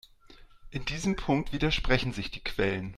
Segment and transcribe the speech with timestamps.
[0.71, 2.89] In diesem Punkt widersprechen sich die Quellen.